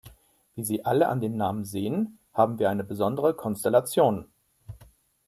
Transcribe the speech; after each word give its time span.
Wie 0.55 0.63
Sie 0.63 0.83
alle 0.83 1.09
an 1.09 1.21
den 1.21 1.37
Namen 1.37 1.63
sehen, 1.63 2.17
haben 2.33 2.57
wir 2.57 2.71
eine 2.71 2.83
besondere 2.83 3.35
Konstellation. 3.35 4.25